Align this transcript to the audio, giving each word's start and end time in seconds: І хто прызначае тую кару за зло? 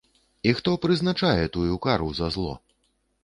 І 0.51 0.53
хто 0.59 0.71
прызначае 0.85 1.45
тую 1.57 1.77
кару 1.85 2.09
за 2.21 2.31
зло? 2.39 2.57